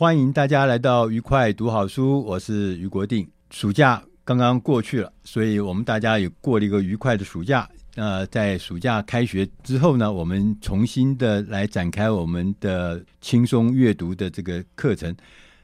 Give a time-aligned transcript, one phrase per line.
[0.00, 3.28] 欢迎大家来到愉快读好书，我是于国定。
[3.50, 4.02] 暑假。
[4.24, 7.68] 刚刚过去了，所以我们大家也过了一个愉快的暑假。
[7.96, 15.14] 呃，在暑假开学之后呢，我们重新的来展开我们的轻松阅读的这个课程。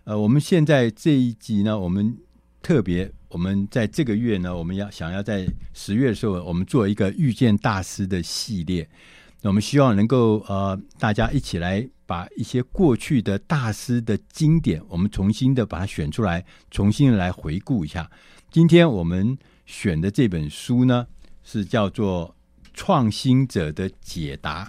[0.05, 2.15] 呃，我们现在这一集呢，我们
[2.61, 8.87] 特别，我们在这个月呢，我们要想要在十月的时候，我们做一个遇见大师的系列。
[9.42, 18.11] 那我们希望能够呃，大家一起来把一些过去的大师的经典，我们重新的把它选出来，重新来回顾一下。
[18.51, 21.06] 今天我们选的这本书呢，
[21.45, 22.34] 是叫做
[22.73, 24.65] 《创新者的解答》。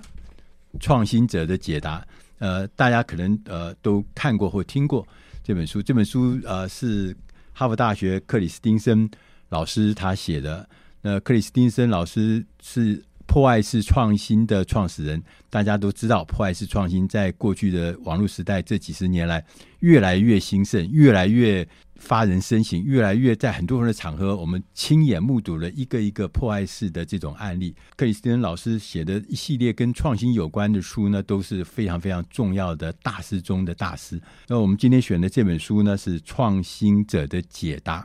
[0.80, 2.06] 创新者的解答，
[2.40, 5.08] 呃，大家可能呃都看过或听过
[5.44, 5.82] 这本书。
[5.82, 7.16] 这本书呃是
[7.54, 9.10] 哈佛大学克里斯汀森
[9.50, 10.68] 老师他写的。
[11.02, 13.02] 那克里斯汀森老师是。
[13.28, 19.46] 破坏式创新的创始人，大家都知道，破坏式创新在过去的网络时代这几十年来
[19.80, 21.68] 越来越兴盛，越来越
[21.98, 27.76] 发人深省，越来越在很多人的场合，我们亲眼目睹了一个一个破坏式的这种案例。
[27.96, 34.20] 克里斯汀老师写的一系列跟创新有关的书呢，都是非常非常重要的大师中的大师。
[34.48, 38.02] 那我们今天选的这本书呢，是《创新者的解答》。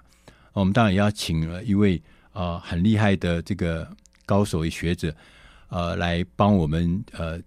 [0.53, 3.89] 我们当然也要请了一位、呃、很厉害的这个。
[4.25, 5.15] 高手与学者，
[5.69, 7.41] 呃，来帮我们呃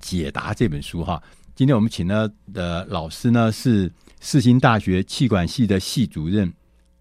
[0.00, 1.22] 解答这本书哈。
[1.54, 3.90] 今天我们请到的老师呢是
[4.20, 6.52] 世新大学气管系的系主任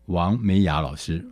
[0.06, 1.26] 王美雅老师。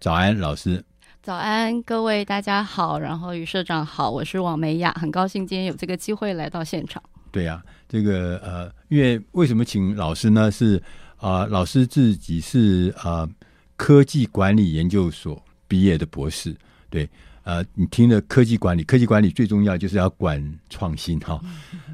[0.00, 0.84] 早安，老师。
[1.22, 2.98] 早安，各位大家好。
[2.98, 7.02] 然后于社长好，我是王美雅，很高兴今天有这个机会来到现场。
[7.30, 10.50] 对呀、啊，这个呃，因为为什么请老师呢？
[10.50, 10.76] 是
[11.16, 13.30] 啊、呃，老师自己是啊、呃、
[13.76, 16.56] 科技管理研究所毕业的博士。
[16.90, 17.08] 对，
[17.42, 21.40] 呃，你听了科技管理，科技管理最重要就是要管创新哈。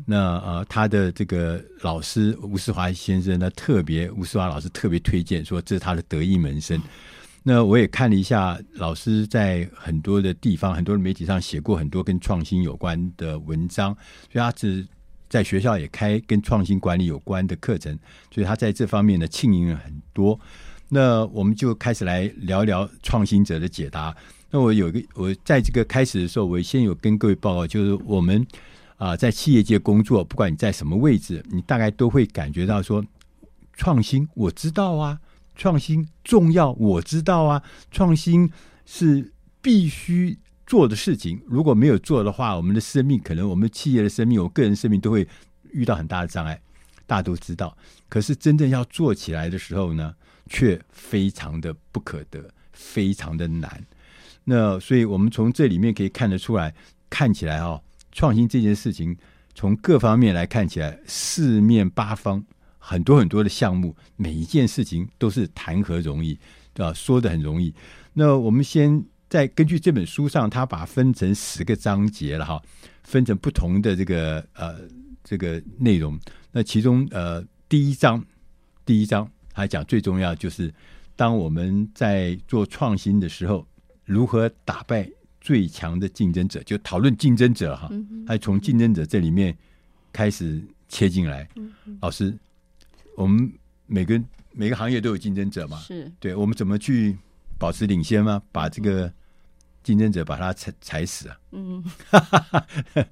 [0.07, 6.81] 那呃，他的这个老师吴世华先生呢，特别吴世华老师特别推荐说，这是他的得意门生。
[7.43, 13.95] 那我也看了一下，老师在很多的地方、很多的媒体上写过很多跟创新有关的文章，
[14.33, 14.87] 所以他是
[15.29, 17.99] 在学校也开跟创新管理有关的课程，
[18.31, 20.39] 所以他在这方面呢，庆应了很多。
[20.89, 24.15] 那我们就开始来聊聊创新者的解答。
[24.55, 28.47] 那我有个，我在这个开始的时候，我先有跟各位报告，就是我们
[28.99, 33.05] 啊、在企业界工作，不管你在什么位置，你大概都会感觉到说，
[33.73, 35.19] 创新我知道啊，
[35.57, 37.61] 创新重要我知道啊，
[37.91, 38.49] 创新
[38.87, 40.39] 是必须
[40.69, 41.43] 做的事情。
[41.49, 45.27] 如果没有做的话，我们的生命可能，我们企业的生命，我个人生命都会
[45.73, 46.61] 遇到很大的障碍。
[47.09, 47.77] 大家都知道，
[48.09, 50.15] 可是真正要做起来的时候呢，
[50.49, 53.85] 却非常的不可得，非常的难。
[54.45, 56.75] 那所以，我们从这里面可以看得出来，
[57.09, 57.83] 看起来哦，
[58.13, 59.17] 创新这件事情，
[59.55, 62.45] 从各方面来看起来，四面八方
[62.79, 66.39] 很多很多的项目，每一件事情都是谈何容易，
[66.75, 66.93] 对吧？
[66.93, 67.73] 说的很容易。
[68.13, 72.61] 那我们先再根据这本书上，它把分成十个章节了哈，
[73.03, 74.77] 分成不同的这个呃
[75.25, 76.21] 这个内容。
[76.53, 78.23] 那其中呃第一章，
[78.85, 80.71] 第一章还讲最重要就是，
[81.17, 83.67] 当我们在做创新的时候。
[84.05, 85.09] 如何打败
[85.41, 86.63] 最强的竞争者？
[86.63, 87.91] 就讨论竞争者哈，
[88.27, 89.57] 还从竞争者这里面
[90.13, 91.49] 开始切进来。
[92.01, 92.37] 老师，
[93.17, 93.53] 我们
[93.87, 94.21] 每个
[94.53, 95.79] 每个行业都有竞争者嘛？
[95.79, 97.17] 是对，我们怎么去
[97.59, 98.41] 保持领先吗？
[98.53, 99.13] 把这个
[99.83, 101.37] 竞争者把他踩踩死啊？
[101.53, 101.85] 嗯，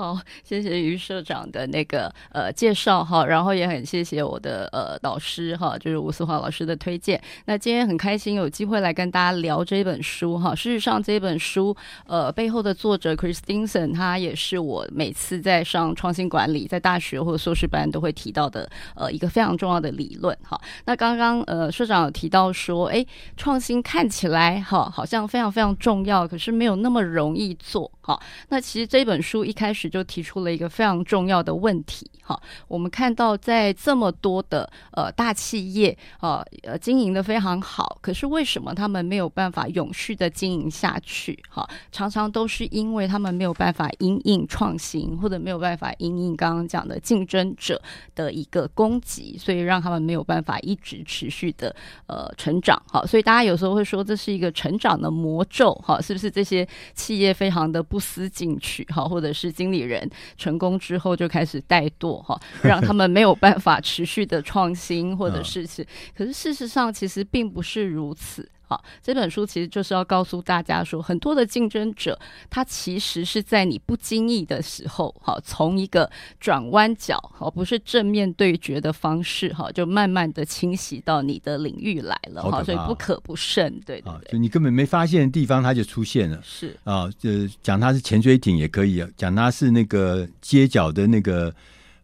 [0.00, 7.20] 好， 谢谢于社长的那个呃介绍哈，然后也很谢谢我的呃导师哈，就是吴思华老师的推荐。
[7.44, 10.54] 那今天很开心有机会来跟大家聊这本书哈。
[10.54, 11.76] 事实上，这本书
[12.06, 20.58] 呃背后的作者 Christinson，他也是我每次在上创新管理，在大学或者硕士班都会提到的呃一个非常重要的理论哈。
[20.86, 23.04] 那刚刚呃社长有提到说，哎，
[23.36, 28.18] 创新看起来哈好像非常非常重要，可是没有那么容易做哈。
[28.48, 29.89] 那其实这本书一开始。
[29.90, 41.38] 就提出了一个非常重要的问题，哈，我们看到在这么多的呃大企业啊呃经营的非常好，可是为什么他们没有办法永续的经营下去？
[41.48, 47.80] 哈，常常都是因为他们没有办法因应创新，或者没有办法因应刚刚讲的竞争者
[48.14, 51.74] 的一个攻击，所以让他们没有办法一直持续的
[52.06, 65.86] 呃成长，哈，所以大家有时候会说这是一个成长的魔咒，哈，是不是这些企业非常的不思进取，哈，或者是经理人成功之后就开始怠惰哈，让他们没有办法持续的创新或者是是，
[66.16, 68.48] 可是事实上其实并不是如此。
[68.70, 72.16] 好，这本书其实就是要告诉大家说，很多的竞争者，
[72.48, 76.08] 他其实是在你不经意的时候，好，从一个
[76.38, 91.52] 转弯角，好，不是正面对决的方式，哈，就慢慢的侵袭到你的领域来了，哈，所以不可不慎，对，对，对，就你根本没发现的地方，它就出现了，是啊，就讲它是潜水艇也可以，讲它是那个街角的那个，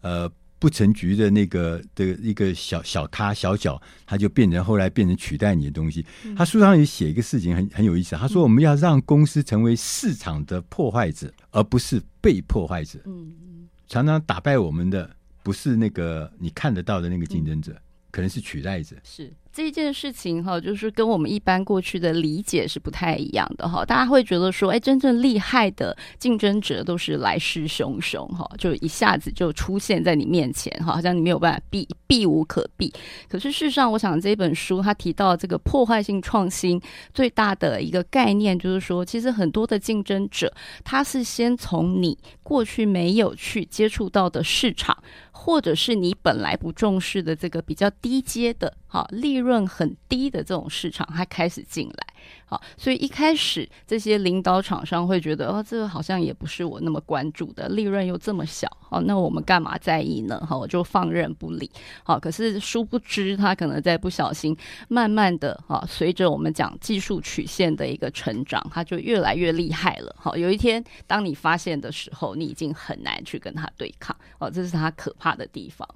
[0.00, 0.28] 呃。
[0.58, 6.04] 不成局的那个的一个小小咖小角，他就变成后来变成取代你的东西。
[6.36, 12.98] 他书上也写一个事情很很有意思，他说我们要让公司成为市场的破坏者，而不是被破坏者。
[13.04, 17.76] 嗯嗯，常常打败我们的不是那个你看得到的那个竞争者，
[18.10, 18.96] 可能是取代者。
[19.04, 19.32] 是。
[19.56, 23.82] 这件事情哈，就是跟我们一般过去的理解是不太一样的哈。
[23.86, 32.92] 大家会觉得说，哎，真正厉害的竞争者都是来势汹汹哈，就一下子就出现在你面前哈，好像你没有办法避，避无可避。
[33.30, 36.78] 可是事实上，我想这本书它提到这个破坏性创新
[37.14, 40.52] 最大的一个概念，就是说，其实很多的竞争者，
[40.84, 48.74] 他是先从你过去没有去接触到的市场，或者是你本来不重视的这个比较低阶的。
[48.88, 52.06] 好，利润很低的这种市场，它开始进来。
[52.48, 60.40] 好，所以一开始这些领导厂商会觉得，哦，这个好像也不是我那么关注的，利润又这么小，好，那我们干嘛在意呢？
[60.48, 61.70] 好，我就放任不理。
[62.04, 64.56] 好，可是殊不知，他可能在不小心，
[64.88, 70.14] 慢慢的，哈，随着我们讲技术曲线的一个成长，他就越来越厉害了。
[70.16, 74.16] 好，有一天当你发现的时候，你已经很难去跟他对抗。
[74.38, 75.86] 哦，这是他可怕的地方。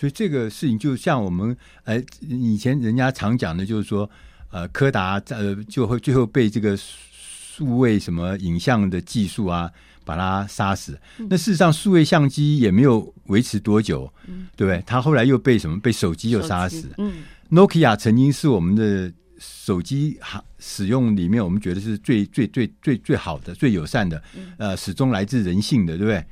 [0.00, 1.54] 所以这个事情就像我们，
[1.84, 4.10] 呃，以前人家常讲的，就是说。
[4.52, 9.70] 呃，柯达呃就会最后被这个数位什么影像的技术啊，
[10.04, 10.98] 把它杀死。
[11.18, 14.82] 嗯、那事实上，数位相机也没有维持多久，嗯、对不对？
[14.84, 15.78] 它后来又被什么？
[15.78, 16.88] 被手机又杀死。
[16.98, 24.20] 嗯，Nokia 曾经是我们的手机行使用里面，我们觉得是最最最最最好的、最友善的，
[24.58, 26.24] 呃，始终来自人性的，对不对？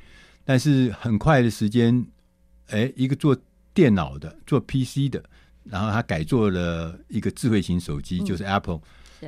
[0.43, 2.05] 但是很快的时间，
[2.67, 3.33] 哎，一个做
[3.79, 5.23] 电脑的，做 PC 的。
[5.63, 8.81] 然后他改做了一个智慧型手机，嗯、就是 Apple，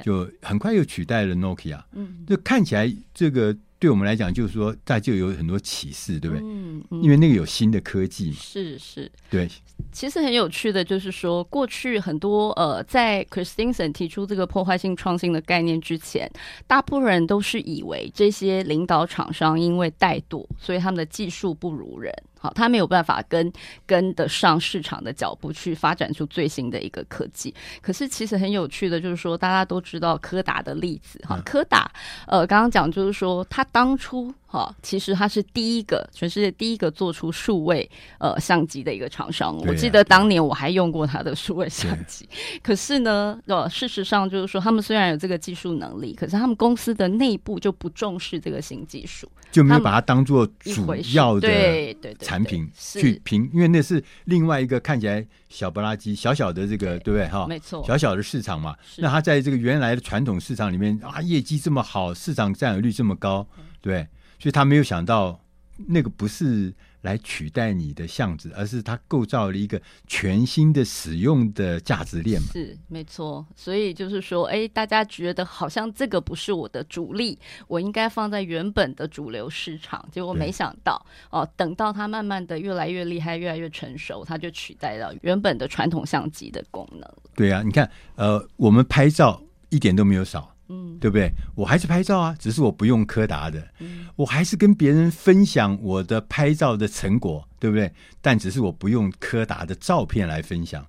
[0.03, 1.80] 就很快又取代了 Nokia。
[1.94, 6.44] 嗯，就看起来这个对我们来讲，就是说，大家就有很多启示，对不对？
[6.44, 8.37] 嗯，嗯，因为那个有新的科技嘛。
[8.40, 9.47] 是是，对。
[9.92, 16.31] 其实很有趣的，就是说，过去很多呃，在 Chris Stinson 提出这个破坏性创新的概念之前，
[16.66, 22.11] 大部分人都是以为这些领导厂商因为怠惰，所以他们的技术不如人。
[22.42, 23.54] 好，他没有办法跟
[23.86, 27.54] 跟得上市场的脚步去发展出最新的一个科技。
[27.83, 31.92] 可是其实很有趣的，就是说大家都知道柯达的例子哈，柯达
[32.26, 39.56] 呃刚刚讲就是说他当初哈，其实他是第一个全世界第一个做出数位呃相机的一个厂商。
[39.68, 42.28] 我记得当年我还用过他的数位相机。
[42.64, 52.28] 可是呢，呃事实上就是说他们虽然有这个技术能力，可是他们公司的内部就不重视这个新技术，就没有把它当做主要的对对对。
[52.31, 57.28] 产品去评，因为那是另外一个看起来小不拉几、小小的这个，对，不对？
[57.28, 58.76] 哈，没错，小小的市场嘛。
[58.97, 63.47] 那它在这个原来的传统市场里面啊，业绩这么好，市场占有率这么高，
[63.81, 64.07] 对，
[64.40, 65.40] 所以他没有想到
[65.88, 66.73] 那个不是。
[67.01, 72.47] 来取代你的巷子，而是它构造了一个全新的使用的价值链嘛？
[72.53, 80.07] 是没错，所以就是说，哎，大家觉得好像这个不是我的主力，我应该放在原本的主流市场。
[80.11, 87.09] 结果没想到，哦，等到它慢慢的越来越厉害，越来越成熟，它就取代了原本的传统相机的功能。
[87.35, 90.53] 对啊，你看，呃，我们拍照一点都没有少。
[90.71, 91.30] 嗯，对不对？
[91.54, 97.92] 我还是拍照啊，只是我不用柯达的，嗯，我还是跟别人分享我的拍照的成果，对不对？
[98.21, 100.85] 但只是我不用柯达的照片来分享。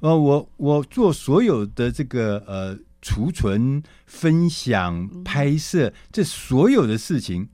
[0.00, 7.48] 呃，我我做所有的这个呃储存、分享、拍摄，这所有的事情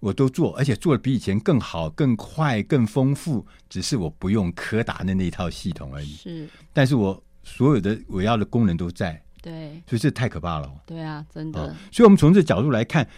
[0.00, 3.46] 我都做，而且做的比以前更好、更快、更丰富。
[3.68, 6.14] 只是我不用柯达的那套系统而已。
[6.14, 9.22] 是，但是我所有的我要的功能都在。
[9.46, 10.68] 对，所以这太可怕了。
[10.84, 11.60] 对啊，真的。
[11.60, 13.08] 哦，所以，我们从这角度来看，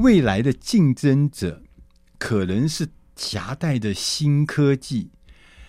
[0.00, 1.62] 未来的竞争者
[2.18, 5.10] 可能是夹带的新科技，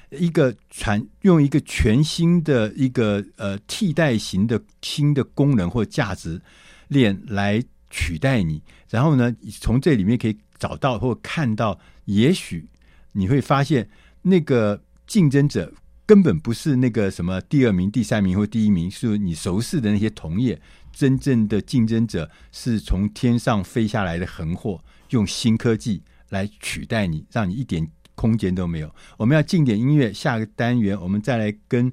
[0.10, 6.42] 一个传用一个全新的一个呃替代型的新的功能或价值
[6.88, 8.64] 链来取代你。
[8.90, 9.32] 然后呢，
[9.62, 12.68] 从这里面可以找到或看到，也许
[13.12, 13.88] 你会发现
[14.24, 15.72] 那个竞争者。
[16.08, 20.60] 根本不是那个什么第二名、第三名或第一名，是你熟悉的那些同业。
[20.94, 27.86] 真正的竞争者是从天上飞下来的横祸，用新科技来取代你，让你一点
[28.16, 28.90] 空间都没有。
[29.18, 31.92] 我们要进点音乐，下个单元我们再来跟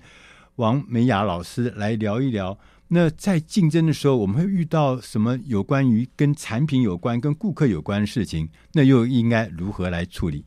[0.55, 2.57] 王美雅老师来聊一聊。
[2.89, 8.49] 那在竞争的时候，我们会遇到什么有关于跟产品有关、跟顾客有关的事情？
[8.73, 10.45] 那又应该如何来处理？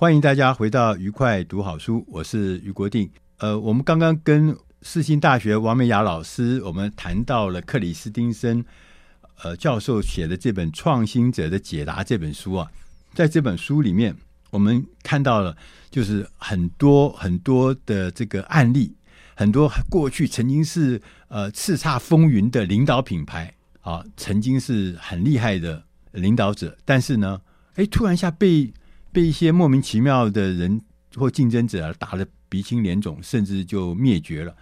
[0.00, 3.10] 欢迎大家回到愉快读好书，我是于国定。
[3.38, 8.64] 呃，我们刚刚跟世新大学王美雅老师，我们谈到了克里斯汀森
[9.42, 12.70] 呃教授写的这本《创新者的解答》这本书啊，
[13.12, 14.14] 在这本书里面，
[14.50, 15.56] 我们看到了
[15.90, 18.94] 就是很多很多的这个案例，
[19.34, 27.40] 很多过去曾经是呃叱咤风云的领导品牌啊，曾经是很厉害的领导者，但是呢，
[27.74, 28.72] 哎，突然一下被
[29.12, 30.80] 被一些莫名其妙的人
[31.16, 34.54] 或竞争者打得鼻青脸肿，甚至就灭绝了。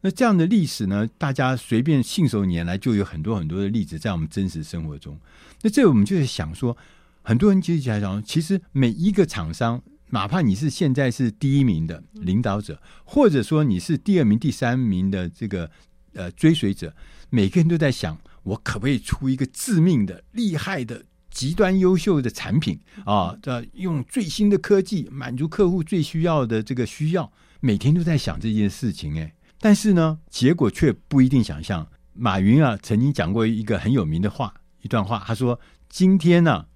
[0.00, 5.16] 那这样的历史呢，大家随便信手拈来，就有很多很多的例子在我们真实生活中。
[5.62, 6.76] 那这我们就是想说，
[7.22, 9.80] 很多人其实讲，其实每一个厂商，
[10.10, 15.70] 哪怕你是现在是第一名的领导者，或者说你是第二名、第三名的这个
[16.14, 16.92] 呃追随者，
[17.30, 21.04] 每个人都在想，我可不可以出一个致命的、厉害的？
[21.32, 31.88] 极端优秀的产品啊，这用最新的科技满足客户最需要的这个需要，每天都在想这件事情哎，但是呢，结果却不一定想象。
[32.12, 35.58] 马云啊，曾经讲过一个很有名的话，一段话，他说
[35.88, 36.66] ：“今天呢、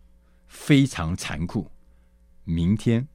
[0.46, 1.70] 非常残酷，
[2.44, 3.06] 明天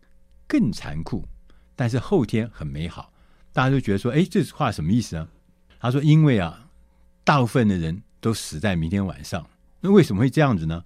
[0.47, 1.27] 更残酷，
[1.75, 3.11] 但是后天很美好。”
[3.51, 5.27] 大家都觉得说：“哎，这话什么意思呢？”
[5.81, 6.69] 他说：“因为啊，
[7.23, 9.49] 大部分的人都死在明天晚上。
[9.79, 10.83] 那为什么会这样子呢？”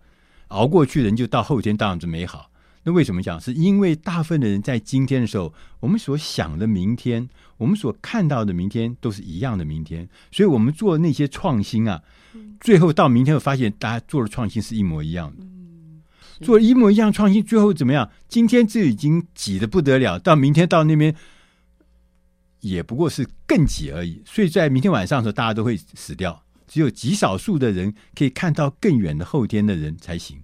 [0.50, 2.52] 熬过去的人就到后天当然就美好。
[2.84, 3.42] 那为什么讲？
[3.42, 10.08] 是因为大部分的人在今天的时候，我们所想的明天，我们所看到的明天都是一样的明天。
[10.32, 12.04] 所以我们做那些创新啊，
[12.60, 15.44] 最后到明天会发现大家做的创新是一模一样的。
[16.46, 18.12] 做一模一样创新，最后怎么样？
[18.28, 21.16] 今天这已经挤得不得了，到明天到那边
[22.60, 24.22] 也不过是更挤而已。
[24.28, 26.44] 所以在明天晚上的时候，大家都会死掉。
[26.67, 30.38] 只有极少数的人可以看到更远的后天的人才行，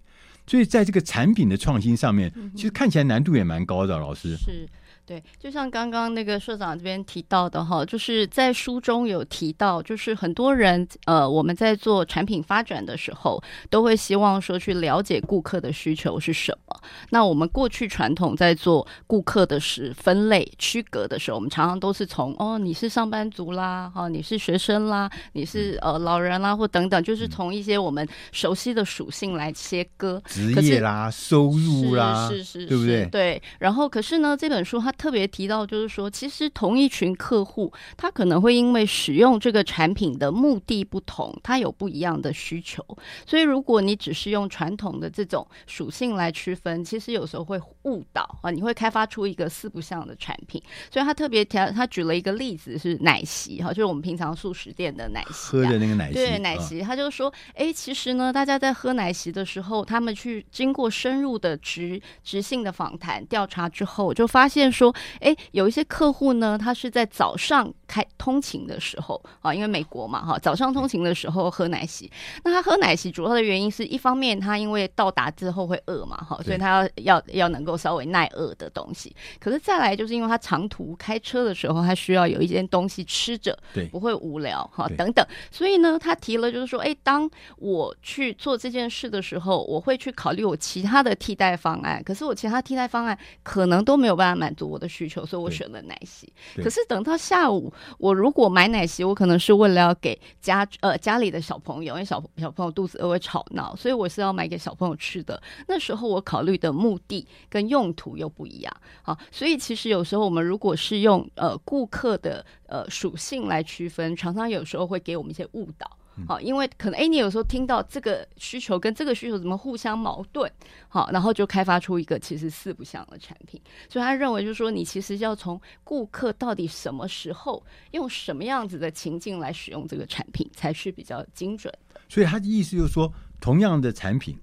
[0.48, 4.36] 所以在这个产品的创新上面，其实看起来难度也蛮高的，老师。
[4.38, 4.68] 是。
[5.06, 16.82] 对，就像刚刚那个社长这边提到的哈，就是在书中有提到，就是很多人呃，我们在做产品发展的时候，都会希望说去了解顾客的需求是什么。
[17.10, 33.06] 那我们过去传统在做顾客的是分类区隔的时候，我们常常都是从哦，你是上班族啦，哈，你是学生啦，你是呃老人啦，或等等，就是从一些我们熟悉的属性来切割职业啦、收入啦，是是是，对不对？
[33.08, 33.42] 对。
[33.60, 42.86] 然后，可是呢，这本书它特别提到，就是说，其实同一群客户，他可能会因为使用这个产品的目的不同，他有不一样的需求。
[43.26, 50.62] 所以，如果你只是用传统的这种属性来区分，其实有时候会误导啊，你会开发出一个四不像的产品。
[50.92, 65.36] 所以他特别提，他举了一个例子是奶昔哈，就是我们平常素食店的奶昔，喝的那个奶昔，对奶昔，他就说，哎，其实呢，大家在喝奶昔的时候，他们去经过深入的直直性的访谈调查之后，就发现说，哎。
[65.52, 72.10] 有一些客户呢，他是在早上开通勤的时候啊，因为美国嘛哈，早上通勤的时候喝奶昔。
[72.46, 79.14] 那他喝奶昔主要的原因是一方面，他因为到达之后会饿嘛哈，所以他要要要能够稍微耐饿的东西。
[79.42, 85.26] 可是再来就是因为他长途开车的时候，他需要有一件东西吃着，对，不会无聊哈等等。
[85.52, 92.02] 所以呢，他提了就是说，哎，当我去做这件事的时候，我会去考虑我其他的替代方案。
[92.06, 95.26] 可是我其他替代方案可能都没有办法满足我的需求。
[95.26, 105.42] 所以我选了奶昔，可是等到下午，我如果买奶昔，我可能是为了要给家呃家里的小朋友，因为小小朋友肚子饿会吵闹，所以我是要买给小朋友吃的。
[105.68, 115.90] 那时候我考虑的目的跟用途又不一样，好，所以其实有时候我们如果是用呃顾客的呃属性来区分，常常有时候会给我们一些误导。
[116.28, 120.52] 好，因为可能哎，你有时候听到这个需求跟这个需求怎么互相矛盾，
[120.88, 123.60] 好，然后就开发出一个其实四不像的产品。
[123.90, 132.02] 所以他认为就是说，你其实要从顾客到底什么时候用什么样子的情境来使用这个产品，才是比较精准的。
[132.10, 134.38] 所以他的意思就是说，同样的产品。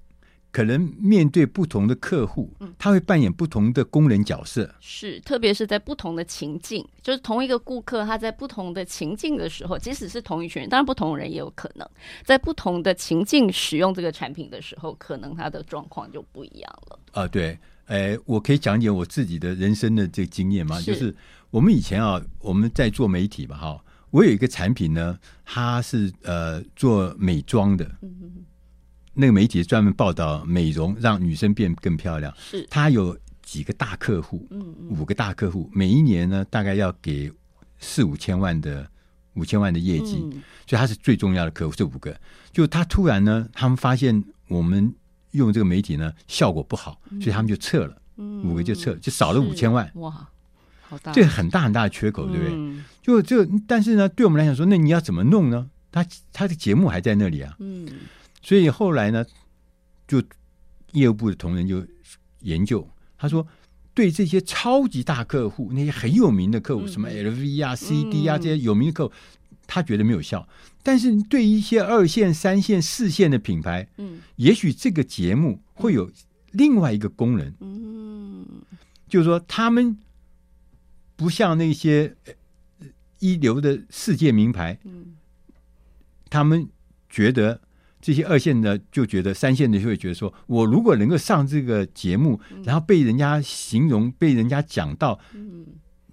[0.59, 4.69] 可能面对不同的客户，嗯他会扮演不同的功能角色。
[4.81, 11.89] 是，特别是在不同的情境，就是同一个顾客，他在不同的情境的时候，即使是同一群人，当然不同人也有可能
[12.25, 16.99] 在不同的情境使用这个产品的时候，可能他的状况就不一样了。
[17.13, 20.81] 啊，对，哎，我可以讲解我自己的人生的这个经验吗？
[20.81, 21.15] 是就是
[21.51, 27.85] 我们以前啊，我们在做媒体吧，哈，我有一个产品呢，它是呃做美妆的。
[28.03, 28.45] 嗯哼。
[29.21, 32.33] 那个媒体专门报道美容，让女生变更漂亮。
[32.39, 37.33] 是，他有几个大客户，嗯，五个大客户，每一年呢大概要给
[37.81, 38.89] 四五千万的
[39.35, 41.75] 五千万的业绩，嗯，所以他是最重要的客户。
[41.75, 42.17] 这五个，
[42.53, 44.95] 就他突然呢，他们发现我们
[45.33, 49.91] 用这个媒体呢效果不好，所以他们就撤了，嗯，五个就撤，就少了五千万。
[49.95, 50.29] 哇，
[50.83, 52.53] 好大，这很大很大的缺口，对不对？
[52.55, 55.69] 嗯，就就但是呢，对我们来讲说，那你要怎么弄呢？
[55.91, 57.89] 他他的节目还在那里啊，嗯。
[58.43, 59.25] 所以后来呢，
[60.07, 60.23] 就
[60.93, 61.87] 业务部的同仁就
[62.41, 63.47] 研究，他说，
[63.95, 69.15] 对这些超级大客户，那些很有名的客户，嗯、什么 LV 啊、CD 啊这些有名的客户，
[69.67, 70.49] 他觉得没有效。
[70.83, 76.11] 但是对一些二线、三线、四线的品牌，嗯，也许这个节目会有
[76.53, 78.47] 另外一个功能，嗯，
[79.09, 79.99] 就是说他们
[81.17, 82.17] 不像那些。
[83.21, 85.17] 一流的世界名牌，嗯，
[86.31, 86.69] 他们
[87.11, 87.61] 觉得
[88.01, 95.67] 这些二线的就觉得三线的就会觉得说，我如果能够上这个节目，然后被人家形容，被人家讲到，嗯。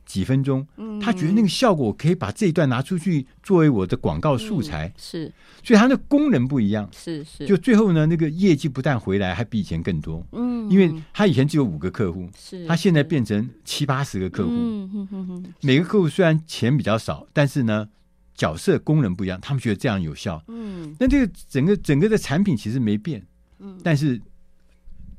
[0.05, 0.65] 几分钟，
[1.01, 17.89] 他觉得那个效果可以把这一段拿出去作为我的广告素材，嗯、是，所以它的功能不一样，是是，就最后呢，那个业绩不但回来，还比以前更多，嗯，因为他以前只有五个客户，是，他现在变成七八十个客户，嗯每个客户虽然钱比较少，但是呢，
[18.35, 23.25] 角色功能不一样，他们觉得这样有效，嗯，那这个整个整个的产品其实没变，
[23.59, 24.21] 嗯，但是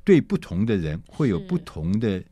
[0.05, 2.22] 对不同的人会有不同的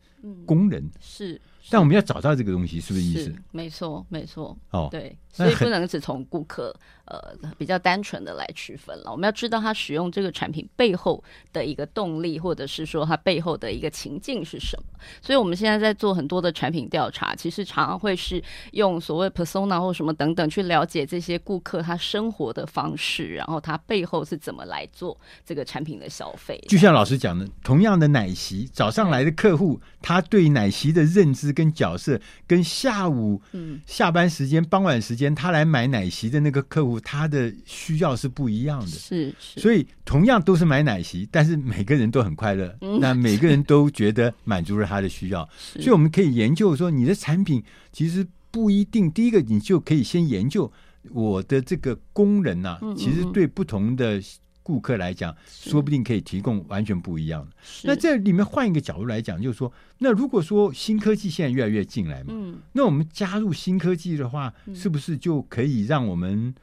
[0.46, 1.40] 功能，是。
[1.66, 3.34] 是但我们要找到这个东西，是不是意思？
[3.50, 4.54] 没错，没错。
[4.68, 9.10] 哦，对，所以不能只从顾客呃比较单纯的来区分了。
[9.10, 14.84] 我们要知道他使用这个产品背后的一个动力，或者是说他背后的一个情境是什么。
[15.22, 26.62] 所以我们现在在做很多的产品调查，其实常常会是用所谓 persona 或什么等等去了解这些顾客他生活的方式，然后他背后是怎么来做这个产品的消费。
[26.68, 31.54] 就像老师讲的，同样的奶昔，早上来的客户，他对奶昔的认知。
[31.54, 38.86] 跟角色跟下午嗯下班时间、傍晚时间，他来买奶昔的那个客户，他的需要是不一样的。
[38.86, 42.76] 是，是，所以同样都是买奶昔，但是每个人都很快乐。
[43.00, 49.10] 那每个人都觉得满足了他的需要， 所以我们可以研究说，你的产品其实不一定。
[49.10, 50.70] 第一个，你就可以先研究
[51.10, 54.20] 我的这个工人呐、啊，其实对不同的。
[54.66, 57.52] 顾客来讲，说不定可以提供完全不一样的。
[57.82, 66.54] 那这里面换一个角度来讲，就是说，那如果说新科技现在越来越进来嘛，嗯，那我们加入新科技的话，是不是就可以让我们，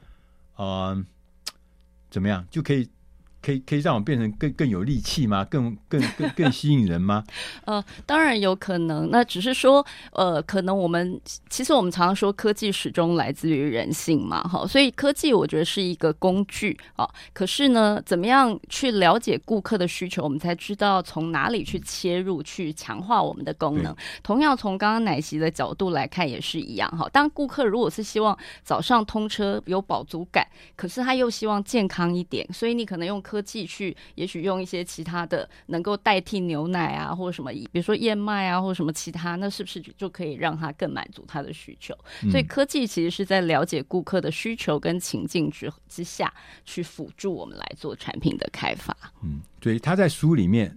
[0.64, 1.04] 嗯，
[2.08, 2.88] 怎么样，就可以？
[3.42, 5.44] 可以可以让我变成更更有力气吗？
[5.44, 7.24] 更更更更吸引人吗？
[7.66, 9.10] 呃，当然有可能。
[9.10, 14.64] 那只是说，呃，可能我们其实我们常常说科技始终来自于人性嘛，哈。
[14.64, 17.08] 所以科技我觉得是一个工具啊。
[17.32, 23.92] 可是呢，怎么样去了解顾客的需求，我们才知道从哪里去切入，去强化我们的功能。
[24.22, 27.08] 同样从刚刚奶昔的角度来看也是一样哈。
[27.12, 33.20] 当顾客如果是希望早上通车有饱足感，可是他又希望健康一点，所以你可能用。
[33.32, 41.96] 科技去，也许用一些其他的能够代替牛奶啊，或者什么，比如说燕麦啊，或者什么其他，那是不是就可以让他更满足他的需求？
[42.22, 46.30] 嗯、所以科技其实是在了解顾客的需求跟情境之之下
[46.66, 48.94] 去辅助我们来做产品的开发。
[49.22, 50.76] 嗯，所以他在书里面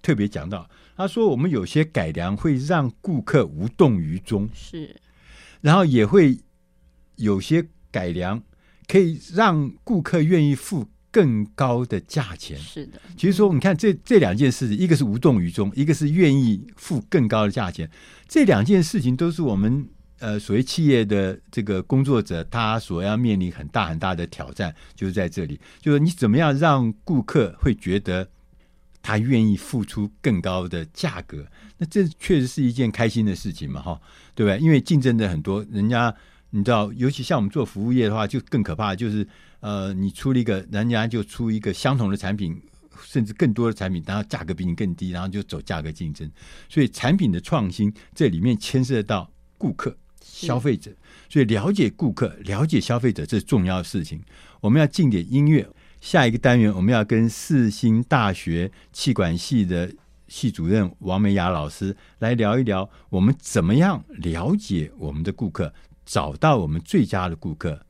[0.00, 4.94] 特别讲到，他说我们有些改良会让顾客无动于衷，是，
[5.60, 6.38] 然后也会
[7.16, 8.40] 有些改良
[8.86, 10.86] 可以让顾客愿意付。
[11.12, 17.90] 更高的价钱是的，其实说你看这这两件事情，一个是无动于衷，一个是愿意付更高的价钱。
[18.28, 19.88] 这两件事情都是我们
[20.20, 28.28] 呃所谓企业的这个工作者，他所要面临很大很大的挑战，就是在这里，就是你怎么样让顾客会觉得
[29.02, 31.44] 他愿意付出更高的价格？
[31.78, 34.00] 那这确实是一件开心的事情嘛，哈，
[34.36, 34.58] 对不对？
[34.64, 36.14] 因为竞争的很多人家，
[36.50, 39.26] 你知道，尤其像我们做服务业的话，就更可怕，就是。
[39.60, 42.60] 呃，你出了一个，人家就出一个相同的产品，
[43.04, 46.30] 甚至更多的产品，然后价格比你更低，然后就走价格竞争。
[46.68, 50.90] 所以产品的创新，这里面牵涉到顾客、消费者，
[51.28, 54.20] 所以了解顾客、了解消费者，这是重要的事情。
[54.60, 55.68] 我们要进点音乐，
[56.00, 59.92] 下一个单元我们要跟四星大学气管系的
[60.28, 65.72] 系主任王美雅老师来聊一聊，我们怎么样了解我们的顾客，
[66.06, 67.84] 找到我们最佳的顾客。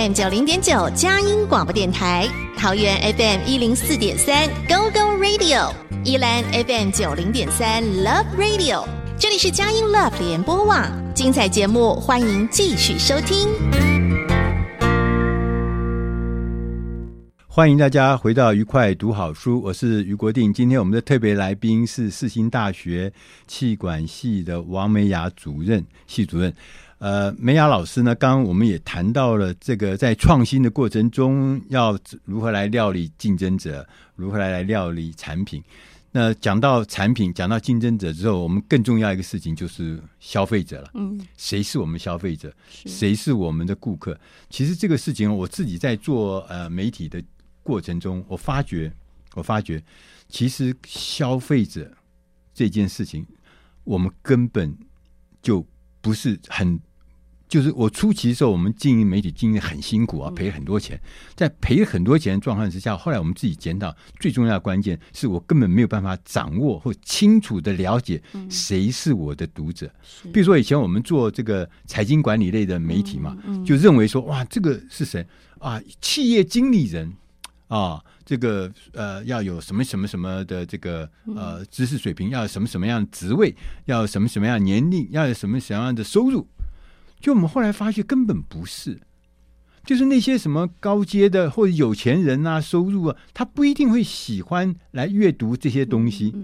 [0.00, 5.70] M 九零点九佳音广播电台，桃园 FM 一零四点三 Go Go Radio，
[6.04, 8.82] 宜兰 FM 九零点三 Love Radio，
[9.18, 13.99] 这里是佳音 Love 联播网，精彩节目欢迎继续收听。
[17.52, 20.54] 欢迎大家回到愉快读好书，我是于国定。
[20.54, 23.12] 今天我们的特别来宾是世新大学
[23.48, 26.54] 气管系的王美雅主任，系主任。
[26.98, 33.84] 呃，美雅老师呢，刚刚我们也谈到了这个在创新的过程中要如何来料理竞争者，
[34.14, 35.60] 如何来来料理产品。
[36.12, 40.90] 那讲到产品，讲到竞争者之后，我们更重要一个事情就是消费者了。
[40.94, 42.52] 嗯，谁是我们消费者？
[42.68, 44.16] 谁是我们的顾客？
[44.48, 47.22] 其实这个事情，我自己在做呃媒体的
[47.70, 48.92] 过程中，我发觉，
[49.34, 49.80] 我发觉，
[50.28, 51.88] 其实消费者
[52.52, 53.24] 这件事情，
[53.84, 54.76] 我们根本
[55.40, 55.64] 就
[56.00, 56.80] 不是很。
[57.50, 61.00] 就是我初期的时候，我们经营媒体经营很辛苦啊，赔很多钱。
[61.34, 69.92] 在赔很多钱的状况之下，后来我们自己检讨，最重要的关键是我根本没有办法掌握或清楚的了解谁是我的读者。
[70.32, 75.26] 比如说以前我们做这个财经管理类的媒体嘛，就认为说哇，这个是谁
[75.58, 75.82] 啊？
[76.00, 77.12] 企业经理人
[77.70, 83.54] 啊，这个呃要有什么什么什么的这个呃知识水平，要有什么什么样的职位，
[83.84, 86.48] 要有什么什么样的年龄，要有什么什么样的收入。
[87.20, 89.00] 就我们后来发现根本不是，
[89.84, 96.34] 就是那些什么高阶的或者有钱人啊，收入啊，他不一定会喜欢来阅读这些东西。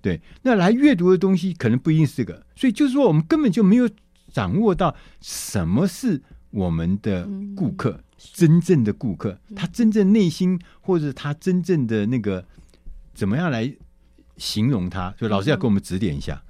[0.00, 3.90] 对，那来阅读的东西可能不一定是这个，所以就是说，我们根本就没有
[4.32, 7.98] 掌握到什么是我们的顾客，
[8.32, 12.44] 真正的顾客，他真正内心或者他真正的那个
[13.14, 13.72] 怎么样来
[14.36, 15.14] 形容他？
[15.18, 16.42] 所以老师要给我们指点一下。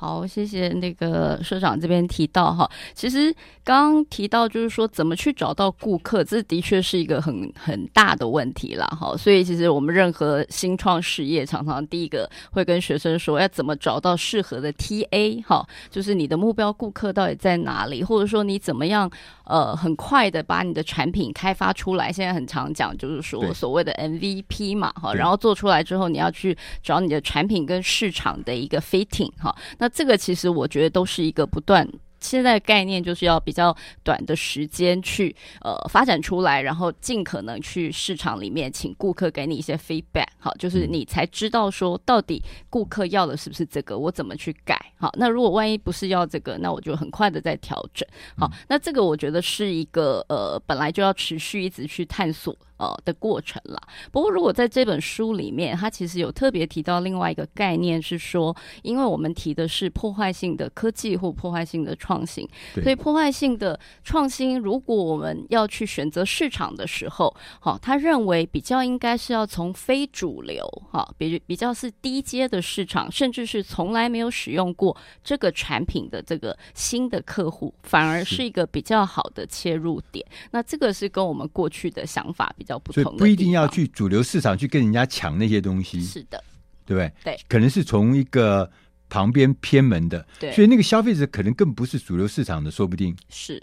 [0.00, 3.30] 好，谢谢那个社长这边提到哈，其实
[3.62, 9.14] 刚刚提到就是说怎么去找到顾客，这的确是一个很很大的问题啦哈。
[9.14, 19.10] 所以其实我们任何新创事业，常常第一个会跟学生说要怎么找到适合的 TA 哈，就是你的目标顾客到底在哪里，或者说你怎么样
[19.44, 22.10] 呃很快的把你的产品开发出来。
[22.10, 29.89] 现在很常讲就是说所谓的 MVP 嘛哈，然后做出来之后你要去找你的产品跟市场的一个 fitting 哈，那。
[29.92, 31.86] 这个其实我觉得都是一个不断。
[32.22, 53.80] 现在的概念就是要比较短的时间去呃发展出来，然后尽可能去市场里面请顾客给你一些 feedback，好，就是你才知道说到底顾客要的是不是这个，我怎么去改，好，那如果万一不是要这个，那我就很快的再调整，好，那这个我觉得是一个呃本来就要持续一直去探索呃的过程了。
[54.12, 62.44] 不过如果在这本书里面，它其实有特别提到另外一个概念是说，因为我们提的是破坏性的科技或破坏性的创创新，
[62.82, 80.26] 所以破坏性的创新，如果我们要去选择市场的时候，好，他认为比较应该是要从非主流，哈，比比较是低阶的市场，甚至是从来没有使用过这个产品的这个新的客户，反而是一个比较好的切入点。
[80.50, 86.42] 那这个是跟我们过去的想法比较不同的，不一定要去主流市场去跟人家抢那些东西，是的，
[86.86, 87.12] 对不对？
[87.24, 88.70] 对，可能是从一个。
[89.12, 93.60] 旁边偏门的，对，所以那个消费者可能更不是主流市场的，说不定是，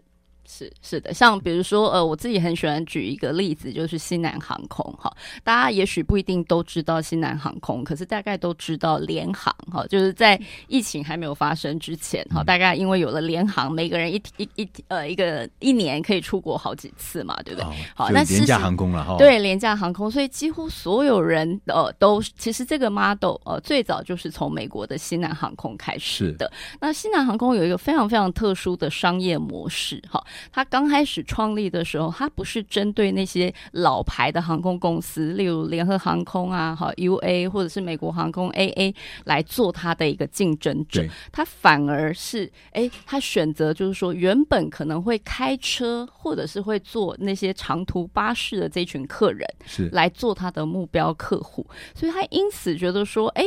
[0.50, 5.14] 是是的，像比如说，呃，我自己很喜欢举一个例子，就是西南航空哈。
[5.44, 9.86] 大家也许不一定都知道西南航空，可是大概都知道联航哈。
[9.88, 17.70] 就是在疫情还没有发生之前哈，大概因为有了联航，每个人一一一呃一个一年可以出国好几次嘛，对不对？
[17.94, 19.18] 好，那廉价航空了哈。
[19.18, 26.50] 对，廉价航空，所以几乎所有人呃都其实这个 model 呃最早就是从美国的西南航空开始的。
[26.80, 30.24] 那西南航空有一个非常非常特殊的商业模式哈。
[30.52, 38.94] 他刚开始创立的时候，他不是针对那些老牌的航空公司，例如联合航空啊、哈 UA 或者是美国航空 AA
[39.26, 49.90] 来做他的一个竞争者，他反而是哎，他选择就是说，原本可能会开车或者是会坐那些长途巴士的这群客人，是。
[49.90, 53.44] 来做他的目标客户，所以他因此觉得说，哎。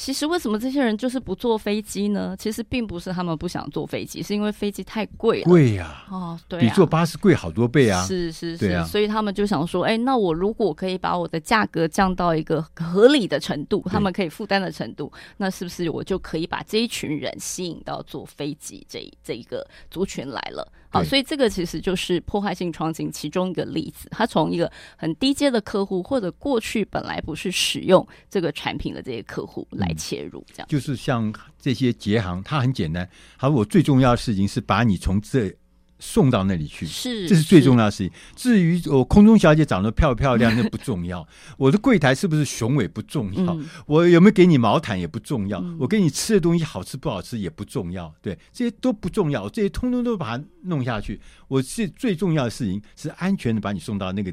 [0.00, 2.34] 其实为什么这些人就是不坐飞机呢？
[2.38, 5.44] 其实并不是他们不想坐飞机，是因为飞机太贵了。
[5.44, 6.06] 贵呀！
[6.10, 8.02] 哦，对啊，比坐巴士贵好多倍啊！
[8.06, 20.66] 是是是，啊，所以他们就想说，哎，那我如果可以把我的价格降到一个合理的程度，他们可以负担的程度，那是不是我就可以把这一群人吸引到坐飞机这这一个族群来了？
[20.90, 24.08] 好，所以这个其实就是破坏性创新其中一个例子。
[24.10, 33.08] 它从一个很低阶的客户，或者过去本来不是使用这个产品的这些客户来切入，这样、嗯、就是像这些捷行，它很简单。
[33.36, 35.54] 好，我最重要的事情是把你从这。
[36.00, 38.10] 送到那里去，是，这是最重要的事情。
[38.34, 41.22] 至于我空中小姐长得漂不漂亮， 那不重要；
[41.58, 48.12] 我的柜台是不是雄伟不重要；嗯、我有没有给你毛毯也不重要；嗯、我给你吃的东西好吃不好吃也不重要。
[48.22, 51.20] 对，这些都不重要，这些通通都把它弄下去。
[51.46, 54.32] 我是最重要的事情是安全的把你送到那个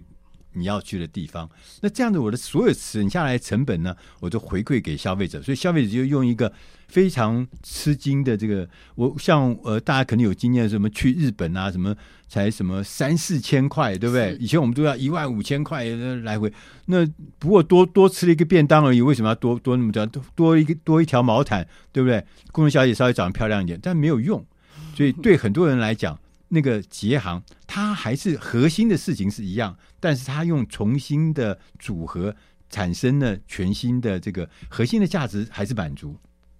[0.54, 1.50] 你要去的地方。
[1.82, 5.42] 那这样子，我的所有省下来的成本呢，我都回馈给消费者。
[5.42, 6.52] 所以消费者就用一个。
[6.88, 11.95] 非常吃惊的这个，我像呃，大家可能有经验，什么去日本啊，什么
[12.28, 14.36] 才什么三四千块，对不对？
[14.39, 15.84] 以前我们都要一万五千块
[16.23, 16.52] 来回，
[16.86, 17.06] 那
[17.38, 20.06] 不过多多吃了一个便当而已，为什么要多多那么多？
[20.06, 22.26] 多多一个多一条毛毯，对不对？
[22.52, 24.45] 工人小姐稍微长得漂亮一点，但没有用。
[24.95, 32.34] 所以对很多人来讲，那个捷航它还是核心的事情是一样，但是它用重新的组合
[32.69, 36.15] 产生了全新的这个核心的价值，还是满足。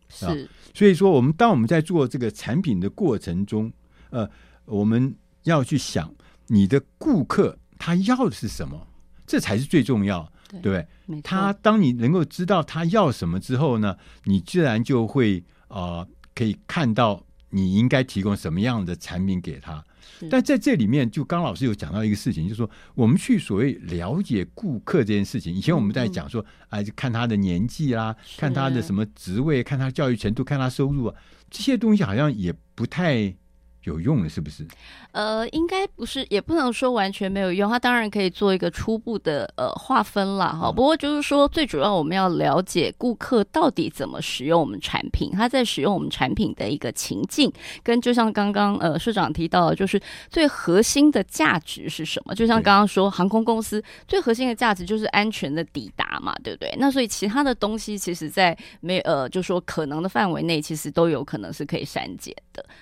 [0.10, 0.36] 是、啊，
[0.74, 3.72] 所以说，我们当我们在做这个产品的过程中，
[4.10, 4.30] 呃，
[4.66, 6.14] 我们要去想
[6.48, 8.88] 你的顾客他要的是什么，
[9.26, 11.22] 这才是最重要，对，对不对？
[11.22, 19.84] 他当你能够知道他要什么之后呢，你自然就会啊、呃，可以看到你应该提供什么样的产品给他。
[20.30, 31.16] 但在这里面，就刚老师有讲到一个事情，就是说我们去所谓了解顾客这件事情，以前我们在讲说，哎，就看他的年纪啦，看他的什么职位，看他教育程度，看他收入啊，
[31.50, 33.36] 这些东西好像也不太。
[33.88, 34.68] 有用的是不是？
[35.14, 37.70] 呃，应该不是，也不能说完全没有用。
[37.70, 40.50] 它当然可以做一个初步的呃划分啦。
[40.50, 40.72] 哈。
[40.72, 52.36] 不过就是说，最主要我们要了解顾客到底怎么使用我们产品，他在使用我们产品的一个情境，跟就像刚刚呃社长提到的，就是最核心的价值是什么？
[52.36, 56.76] 就像刚刚说，航空公司最核心的价值就是安全的抵达嘛，对不对？
[56.78, 62.36] 那所以其他的东西，其实在没呃，就说可能的范围内，其实都有可能是可以删减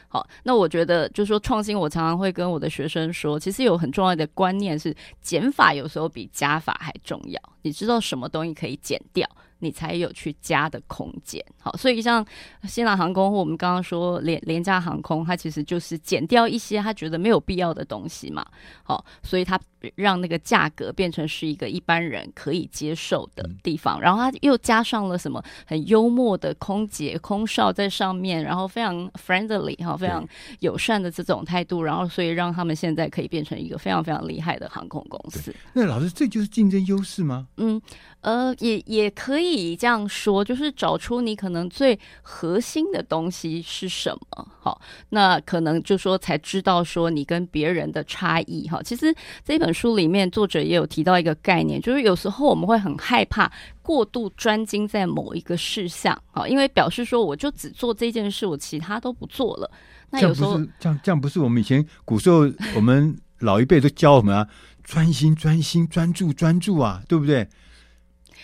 [0.07, 1.07] 好，那我觉得。
[1.09, 7.39] 就是说创新，我常常会跟我的学生说，其实有很重要的观念是，减法有时候比加法还重要。
[7.65, 9.27] 你知道什么东西可以减掉？
[9.59, 11.43] 你才有去加的空间。
[11.59, 12.23] 好，所以像
[12.63, 18.45] 西南航空或我们刚刚说廉廉价航空，它其实就是减掉一些他觉得没有必要的东西嘛。
[18.83, 19.59] 好，所以它
[19.95, 23.99] 让那个价格变成是一个一般人可以接受的地方。
[23.99, 30.27] 然后它又加上了什么很幽默的空姐空少在上面，然后非常 friendly 哈，非常
[30.59, 35.55] 友善的这种态度，然后所以让他们现在可以变成一个非常非常厉害的航空公司。
[35.73, 37.47] 那老师，这就是竞争优势吗？
[37.57, 37.81] 嗯，
[38.21, 39.75] 呃，也也可以。
[39.75, 44.47] 这样说，就是找出你可能最核心的东西是什么。
[44.59, 48.67] 好，那可能就说才知道说你跟别人的差异。
[48.67, 49.13] 哈，其实
[49.43, 53.51] 这本书里面作者也有提到一个概念，就是有时候我们会很害怕
[53.81, 56.19] 过度专精在某一个事项。
[56.31, 59.71] 好，因为表示说我就只做这件事，我其他都不做了。
[60.09, 64.47] 那有时候这样这样不是我们以前古时候我们老一辈都教我们啊，
[64.85, 67.45] 专心专心专注专注啊，对不对？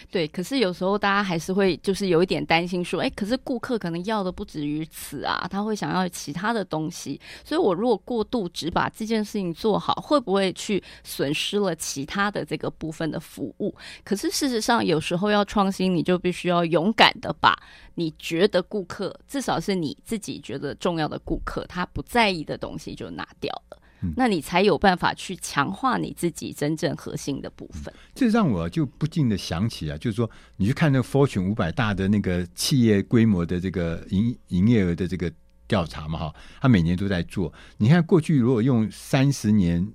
[0.10, 13.76] 对，可是有时候大家还是会就是有一点担心，说，哎，可是顾客可能要的不止于此啊，他会想要其他的东西，所以我如果过度只把这件事情做好，会不会去损失了其他的这个部分的服务？
[14.04, 17.56] 可是事实上，有时候要创新，你就必须要勇敢的把
[17.94, 23.78] 你觉得顾客，至少是你自己觉得重要的顾客，他不在意的东西就拿掉了。
[24.04, 27.94] 嗯，那你才有办法去强化你自己真正核心的部分。
[28.16, 35.32] 这让我就不禁的想起啊，就是说，你去看那个 Fortune 五百大的那个企业规模的这个营营业额的这个
[35.68, 37.54] 调查嘛，哈，他每年都在做。
[37.78, 39.88] 你看过去如果用三十年、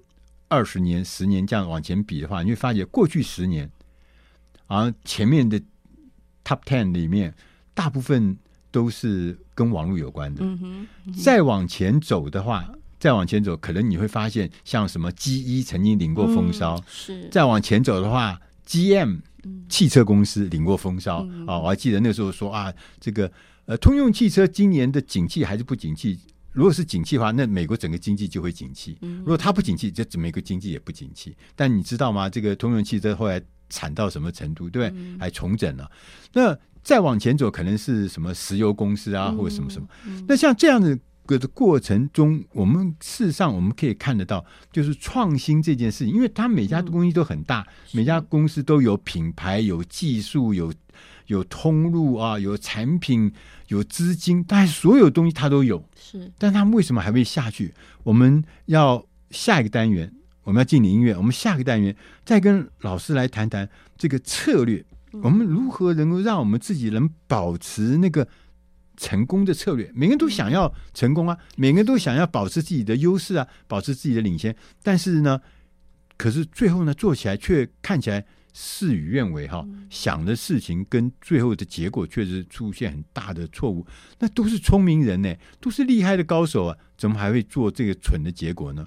[0.49, 3.71] 二十年、十年这样往前比的话，你会发觉过去十年，
[4.69, 5.61] 啊，前面的
[6.45, 7.35] Top Ten 里面
[7.75, 8.39] 大部分
[8.71, 10.45] 都是跟网络有关的。
[10.45, 12.71] 嗯哼，嗯哼，再往前走的话。
[12.99, 17.29] 再往前走，可能你会发现，像什么 GE 曾经领过风骚，嗯、是。
[17.31, 19.21] 再往前走的话，GM
[19.69, 21.59] 汽车公司领过风骚啊！
[21.59, 23.31] 我还记得那时候说啊，这个
[23.67, 26.19] 呃，通用汽车今年的景气还是不景气？
[26.53, 31.37] 如果是景气的话，那美国整个经济就会景气；如果它不景气，这美国经济也不景气。
[31.55, 32.31] 但你知道吗？
[32.31, 34.71] 这个通用汽车后来惨到什么程度？
[34.71, 35.19] 对不对？
[35.21, 35.91] 还重整了。
[36.33, 39.87] 那再往前走，可能是什么石油公司啊，或者什么什么？
[40.27, 40.99] 那像这样的。
[41.27, 50.73] 个的过程中，我们事实上我们可以看得到，就是创新这件事情，因为它每家公司都很大，嗯、每家公司都有品牌、有技术、有
[51.27, 53.31] 有通路啊，有产品、
[53.69, 55.85] 有资金，但是所有东西它都有。
[56.01, 57.75] 是，但他们为什么还会下去？
[58.03, 60.11] 我们要下一个单元，
[60.45, 63.69] 我们要进点音乐，我们下个单元再跟老师来谈谈
[63.99, 68.27] 这个策略，嗯、我们如何能够让我们自己能保持那个。
[68.97, 75.41] 成功的策略每个人都想要成功啊每个人都想要保持自己的优势啊保持自己的领先但是呢
[76.17, 83.87] 可是最后呢做起来却看起来事与愿违哈想的事情跟最后的结果确实出现很大的错误
[84.19, 88.87] 那都是聪明人呢都是厉害的高手啊怎么还会做这个蠢的结果呢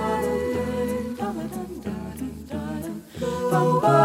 [3.51, 4.01] Bum, bum.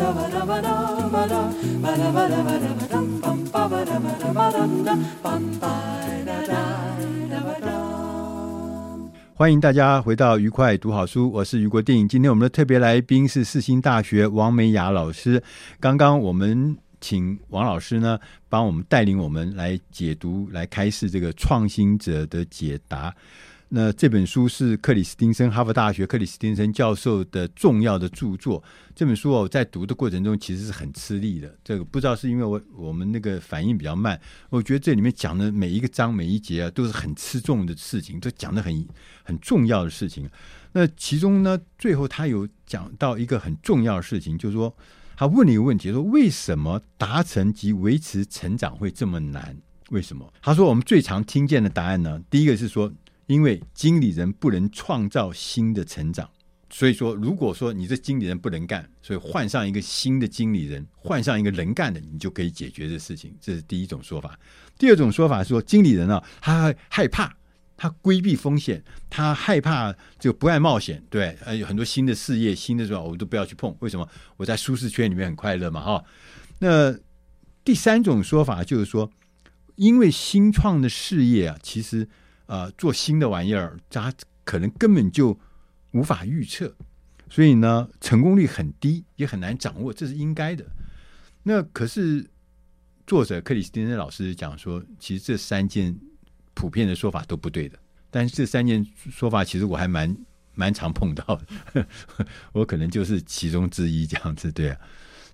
[0.00, 0.89] da ba da ba da
[9.34, 12.08] 欢迎大家回到愉快读好书，我是余国定。
[12.08, 15.42] 今天我们的特别来宾是四星大学王美雅老师。
[15.78, 18.18] 刚刚我们请王老师呢，
[18.48, 23.14] 帮我们带领我们来解读、来开示这个创新者的解答。
[23.72, 28.60] 那这本书是克里斯汀森，哈佛大学克里斯汀森教授的重要的著作。
[28.96, 31.56] 这本书哦，在读的过程中其实是很吃力的。
[31.62, 38.88] 这个不知道是因为我我们那个反应比较慢，我觉得这里面讲的每一个章每一节啊，都是很吃重的事情，都讲的很
[39.22, 40.28] 很重要的事情。
[40.72, 44.74] 那其中呢，最后他有讲到一个很重要的事情，就是说
[45.16, 49.56] 他问了一个问题，说为什么达成及维持成长会这么难？
[49.90, 50.28] 为什么？
[50.42, 52.92] 他说我们最常听见的答案呢，第一个是说。
[53.30, 56.28] 因为经理人不能创造新的成长，
[56.68, 63.32] 所以说，如果说你这经理人不能干，所以换上一个新的经理人，换上一个能干的，你就可以解决这事情。
[63.40, 64.36] 这是第一种说法。
[64.76, 67.32] 第二种说法说，经理人啊，他害怕，
[67.76, 71.00] 他规避风险，他害怕就不爱冒险。
[71.08, 73.72] 对，呃，有很多新的事业、新的什么，我们都不要去碰。
[73.78, 74.08] 为什么？
[74.38, 76.04] 我在舒适圈里面很快乐嘛，哈。
[76.58, 76.98] 那
[77.64, 79.08] 第三种说法就是说，
[79.76, 82.08] 因为新创的事业啊，其实。
[82.50, 85.38] 呃，做新的玩意儿，他可能根本就
[85.92, 86.74] 无法预测，
[87.28, 90.66] 所以呢，成功率很低，也很难掌握，这是应该的。
[91.44, 92.28] 那可是
[93.06, 95.96] 作者克里斯汀森老师讲说，其实这三件
[96.52, 97.78] 普遍的说法都不对的。
[98.10, 100.16] 但是这三件说法，其实我还蛮
[100.56, 101.40] 蛮常碰到
[101.72, 101.86] 的，
[102.50, 104.76] 我可能就是其中之一这样子，对啊，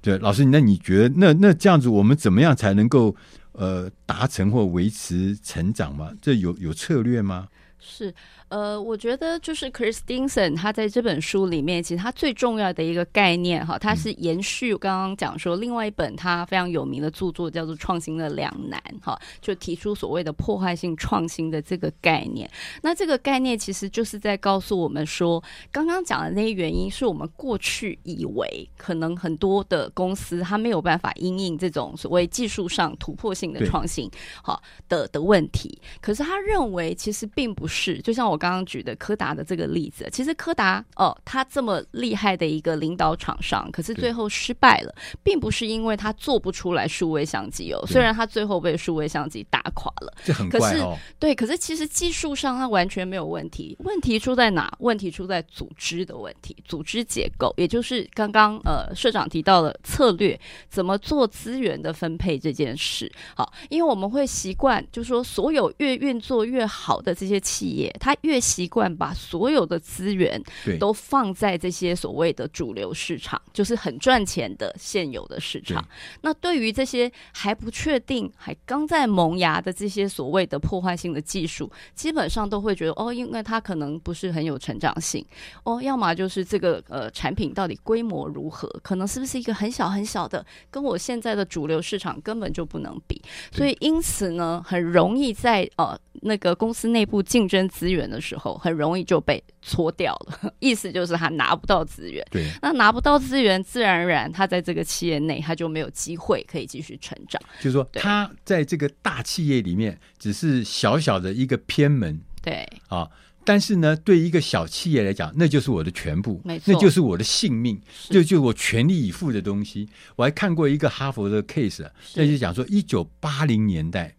[0.03, 3.17] 对，老师，那你觉得，那那这样子，我们怎么样才能够？
[3.57, 6.13] 呃，达成或维持成长吗？
[6.21, 7.49] 这有有策略吗？
[7.79, 8.15] 是。
[8.49, 22.49] 呃，我觉得就是 Chris Stinson 他在这本书里面，其实他最重要的一个概念哈，他是延续刚刚讲说另外一本他非常有名的著作叫做《创新的两难》哈，就提出所谓的破坏性创新的这个概念。
[22.83, 25.43] 那这个概念其实就是在告诉我们说，
[25.73, 34.09] 刚刚讲的那些原因是我们过去以为可能很多的公司它没有办法因应这种所谓技术上突破性的创新
[34.41, 38.36] 好的的问题，可是他认为其实并不是，就像我。
[38.37, 50.99] 我刚刚举的柯达的这个例子，其实柯达哦，他这么厉害的一个领导厂商，可是最后失败了，并不是因为他做不出来数位相机哦，虽然他最后被数位相机打垮了，这很怪哦。
[51.19, 54.71] 对，可是其实技术上他完全没有问题，问题出在哪？
[54.81, 63.11] 问题出在组织的问题，组织结构，也就是刚刚呃社长提到的策略，怎么做资源的分配这件事。
[63.35, 70.43] 好，因为我们会习惯，就是说所有越运作越好的这些企业，它越习惯把所有的资源
[70.81, 75.87] 都放在这些所谓的主流市场，就是很赚钱的现有的市场。
[76.23, 85.25] 那对于这些还不确定、还刚在萌芽的这些所谓的破坏性的技术，基本上都会觉得哦，因为它可能不是很有成长性
[85.63, 93.23] 哦，要么就是这个呃产品到底规模如何，可能是不是一个很小很小的，跟我现在的主流市场根本就不能比。
[93.53, 98.16] 所以因此呢，很容易在呃那个公司内部竞争资源的。
[98.17, 102.27] 的时候很容易就被搓掉了，意思就是他拿不到资源。
[102.31, 107.39] 对，那拿不到资源，自然而然他在这个企业内他就没有机会可以继续成长。
[107.59, 112.19] 就是说，他在这个大企业里面只是小小的一个偏门。
[112.43, 113.07] 对啊，
[113.45, 119.89] 但是呢，对一个小企业来讲，那就是我的全部，没错，那就是我的性命，就就我全力以赴的东西。
[120.17, 124.15] 我还看过一个哈佛的 case，那就讲说一九八零年代。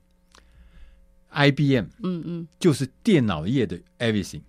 [1.31, 4.41] IBM，嗯嗯，就是电脑业的 everything，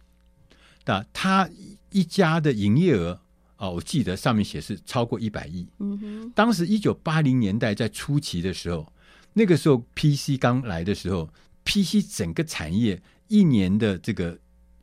[0.85, 1.49] 那他
[1.91, 3.20] 一家的营业额
[3.57, 5.66] 啊，我记得上面写是超过一百亿。
[5.79, 8.93] 嗯哼，当时一九八零年代在初期的时候，
[9.33, 11.29] 那个时候 PC 刚来的时候
[11.64, 14.39] ，PC 整个产业一年的这个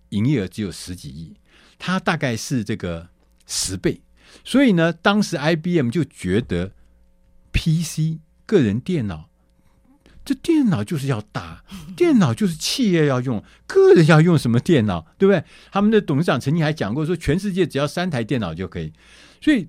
[0.10, 1.34] 营业额只有十几亿，
[1.80, 3.10] 它大概是这个
[3.48, 4.02] 十倍。
[4.44, 6.74] 所以呢，当时 IBM 就觉得
[7.54, 9.30] PC 个人电脑。
[10.26, 11.64] 这电脑就是要大，
[11.96, 15.44] 电脑就是企业要用，个人要用什么电脑，对不对？
[15.72, 18.92] 他们的董事长曾经还讲过，说全世界只要三台电脑就可以。
[19.40, 19.68] 所以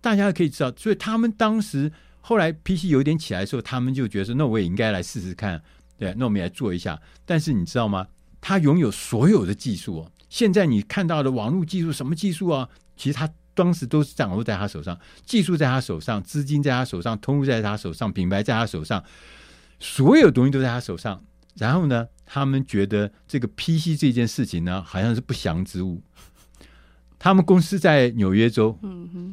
[0.00, 1.90] 大家可以知道，所以他们当时
[2.20, 5.60] 后来 PC 有点起来的时候，他们就觉得说，那我也应该来试试看，
[5.98, 7.00] 对，那我们来做一下。
[7.24, 8.06] 但是你知道吗？
[8.40, 10.12] 他拥有所有的技术哦。
[10.28, 12.68] 现在你看到的网络技术，什么技术啊？
[12.96, 19.02] 其实他当时都是掌握在他手上，技术在他手上，资金在他手上，通路在他手上，品牌在他手上。
[19.78, 21.22] 所有东西都在他手上，
[21.56, 26.02] 然后呢，他们觉得这个 PC 这件事情呢，好像是不祥之物。
[27.18, 28.78] 他们公司在纽约州，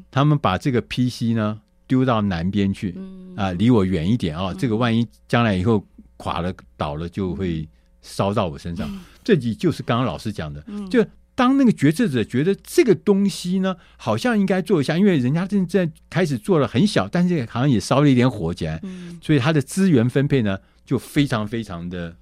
[0.10, 5.86] 他们把这个 PC 呢丢到南边去，嗯、啊，离我远一点啊、哦，这个万一将来以后
[6.18, 7.68] 垮了倒了，就会
[8.02, 8.90] 烧到我身上。
[9.24, 11.06] 这里就是刚刚老师讲的，嗯、就
[11.36, 22.16] 当那个决策者觉得这个东西呢，好像应该做一下，因为人家正在开始做了很小，但是好像也烧了一点火起来，嗯、所以他的资源分配呢就非常非常的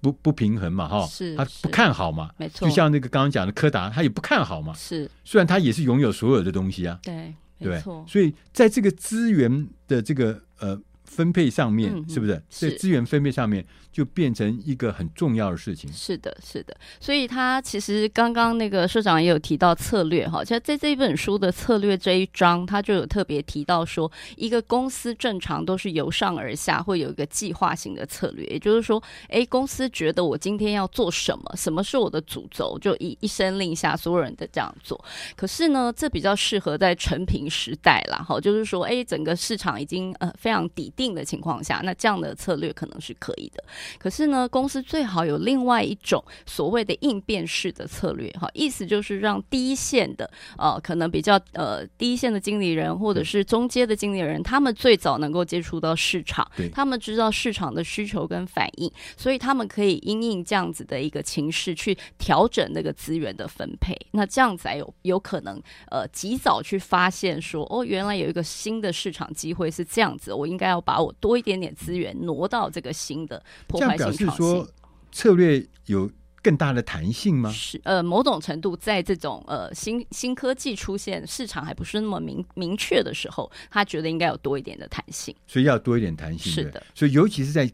[0.00, 10.80] 不不平衡嘛，哈，是他不看好嘛，没错，就像那个刚刚讲的柯达，他也不看好嘛，是，虽然他也是拥有所有的东西啊，对，对，所以在这个资源的这个呃。
[11.08, 12.42] 分配上面是不是？
[12.48, 15.90] 在资源分配上面就变成一个很重要的事情。
[15.92, 16.76] 是的，是的。
[17.00, 35.02] 所以他其实刚刚那个社长也有提到策略哈，其实在这一本书的策略这一章，他就有特别提到说，一个公司正常都是由上而下会有一个计划型的策略，也就是说，哎，公司觉得我今天要做什么，什么是我的主轴，就一一声令下，所有人都这样做。
[35.34, 43.62] 可是呢，这比较适合在成平时代啦，哈，就是说，哎，整个市场已经呃非常底定的情况下，那这样的策略可能是可以的。
[44.00, 63.96] 可是呢，公司最好有另外一种所谓的应变式的策略，哈，意思就是让第一线的呃，可能比较呃第一线的经理人或者是中阶的经理人，他们最早能够接触到市场，他们知道市场的需求跟反应，所以他们可以因应这样子的一个情势去调整那个资源的分配。
[64.10, 74.18] 那这样子才有有可能呃及早去发现说，哦，原来有一个新的市场机会是这样子，我应该要把我多一点点资源挪到这个新的破坏性创新。
[74.18, 74.68] 这样表示说
[75.12, 76.10] 策略有
[76.40, 77.50] 更大的弹性吗？
[77.52, 85.34] 是呃，某种程度在这种呃新新科技出现、市场还不是那么明明确的时候，他觉得应该有多一点的弹性。
[85.46, 86.82] 所以要多一点弹性，是的。
[86.94, 87.70] 所以尤其是在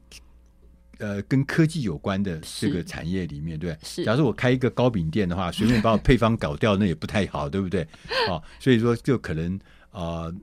[0.99, 3.79] 呃跟科技有关的这个产业里面，对。
[3.85, 4.05] 是。
[4.05, 7.87] 假如说我开一个糕饼店的话，随便把我配方搞掉，那也不太好，对不对？
[8.29, 9.55] 哦，所以说就可能
[9.93, 10.35] 啊、呃，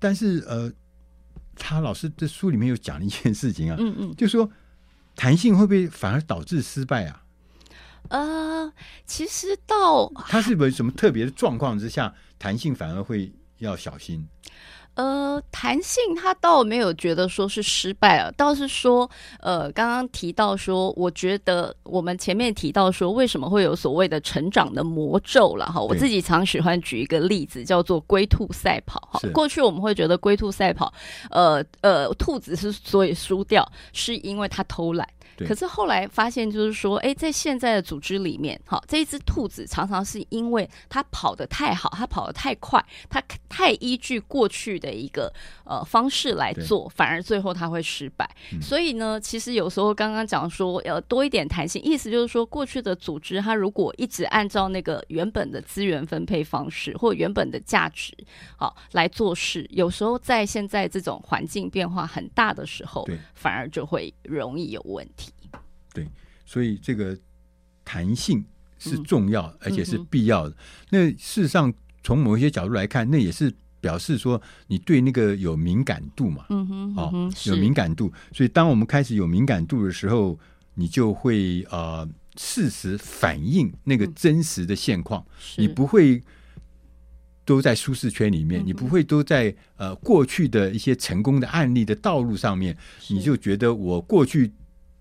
[0.00, 0.72] 但是呃。
[1.62, 4.50] 他老师的书里面有讲了一件事情啊，嗯嗯，就说
[5.14, 7.22] 弹性会不会反而导致失败啊？
[8.08, 8.72] 呃，
[9.06, 14.26] 其实到他是不是什么特别的状况之下，弹性反而会要小心？
[15.00, 25.80] 呃，弹性他倒没有觉得说是失败了，倒是说，呃，刚刚提到说，我觉得我们前面提到说，为什么会有所谓的成长的魔咒了哈？
[25.80, 29.18] 我自己常喜欢举一个例子，叫做龟兔赛跑哈。
[29.32, 30.92] 过去我们会觉得龟兔赛跑，
[31.30, 35.08] 呃呃，兔子是所以输掉，是因为它偷懒。
[35.48, 45.32] 可是后来发现，就是说，哎，在现在的组织里面，哈，这一只兔子常常是因为它跑得太好，它跑得太快，它太依据过去的一个
[45.64, 48.28] 呃方式来做，反而最后他会失败。
[48.52, 48.60] 嗯。
[48.60, 58.12] 所以呢，其实有时候刚刚讲说要多一点弹性，意思就是说，过去的组织它如果一直按照那个原本的资源分配方式或原本的价值
[58.56, 65.32] 好来做事，有时候在现在这种环境变化很大的时候，反而就会容易有问题。
[65.92, 66.06] 对，
[66.44, 67.16] 所以这个
[67.84, 68.44] 弹性
[68.78, 70.50] 是重要，嗯、而且是必要的。
[70.50, 70.56] 嗯、
[70.90, 71.72] 那事实上，
[72.02, 76.44] 从某一些角度来看，那也是表示说你对那个有敏感度嘛。
[76.50, 78.12] 嗯哼，哦，嗯、有敏感度。
[78.32, 80.38] 所以，当我们开始有敏感度的时候，
[80.74, 85.24] 你就会呃适时反映那个真实的现况。
[85.56, 86.22] 嗯、你不会
[87.44, 92.76] 都在舒适圈里面，嗯、你不会都在呃过去的一些成功的案例的道路上面，
[93.08, 94.52] 你就觉得我过去。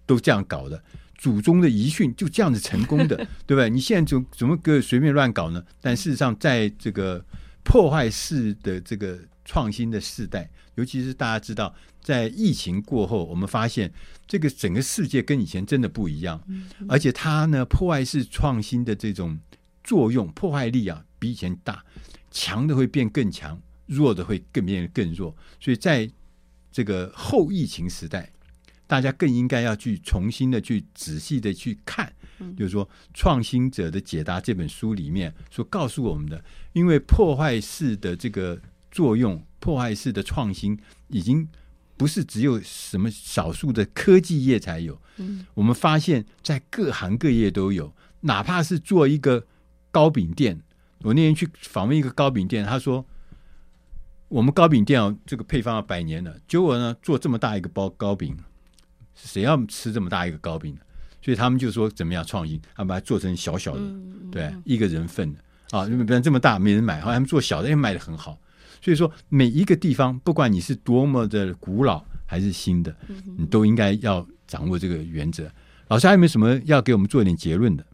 [0.09, 0.83] 都这样搞的，
[1.19, 3.15] 祖宗的遗训就这样子成功的，
[3.45, 3.69] 对不对？
[3.69, 5.63] 你现在就怎么个随便乱搞呢？
[5.79, 7.23] 但事实上，在这个
[7.69, 13.93] 破坏式的这个创新的时代，尤其是大家知道，在疫情过后，我们发现
[14.25, 16.41] 这个整个世界跟以前真的不一样，
[16.87, 19.37] 而且它呢，破坏式创新的这种
[19.83, 21.85] 作用、破坏力啊，比以前大，
[22.31, 25.37] 强的会变更强，弱的会更变得更弱。
[25.59, 26.09] 所以在
[26.71, 28.31] 这个后疫情时代。
[28.87, 32.11] 大家更应该要去重新的去仔细的去看，
[32.57, 38.59] 就是说《创新者的解答》这本书里面所告诉我们的，因为破坏式的这个
[38.91, 41.47] 作用，破坏式的创新已经
[41.97, 44.99] 不是只有什么少数的科技业才有，
[45.53, 49.45] 我们发现在各行各业都有，哪怕是做一个
[49.91, 50.61] 糕饼店，
[51.01, 53.05] 我那天去访问一个糕饼店，他说。
[54.29, 58.37] 我们糕饼店哦，这个配方要百年了，结果呢，做这么大一个包糕饼。
[59.15, 60.77] 谁要吃这么大一个糕饼？
[61.21, 62.59] 所以他们就说怎么样创新？
[62.75, 65.39] 他们把它做成小小的，嗯、对，一个人份的
[65.77, 68.37] 啊，因为不然这么大没人买，好，他们做小的也卖得很好。
[68.81, 72.95] 所以说每一个地方，不管你是多么的古老还是新的，
[73.37, 75.51] 你都应该要掌握这个原则。
[75.89, 77.85] 老师还有没有什么要给我们做一点结论的？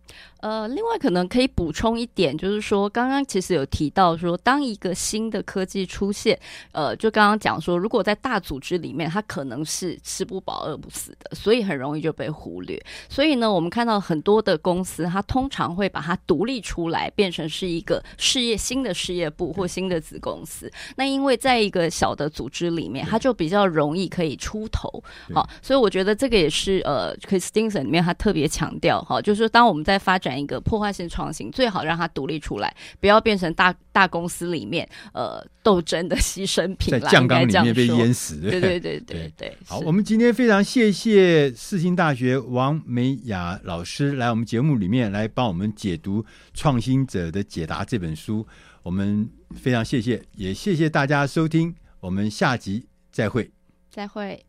[0.45, 6.39] 呃，另外可能可以补充一点，就是说，刚刚其实有提到说，当一个新的科技出现，
[6.71, 12.79] 呃，就刚刚讲说，如果在大组织里面，它可能是吃不饱饿不死的，所以很容易就被忽略。
[13.09, 20.71] 所以呢，我们看到很多的公司，它通常会把它独立出来，变成是一个事业新的事业部或新的子公司。
[20.95, 25.03] 那因为在一个小的组织里面，它就比较容易可以出头。
[25.33, 38.41] 好，所以我觉得这个也是呃，Christensen 里面他特别强调哈，就是说当我们在发展一个破坏性创新，最好让它独立出来，不要变成大大公司里面呃斗争的牺牲品，在酱缸里面被淹死。
[38.41, 39.57] 对对对 对对。
[39.65, 46.21] 好，我们今天非常谢谢世新大学王美雅老师来我们节目里面来帮我们解读
[46.53, 48.45] 《创新者的解答》这本书，
[48.83, 53.49] 我们非常谢谢，也谢谢大家收听，我们下集再会。
[53.89, 54.45] 再会。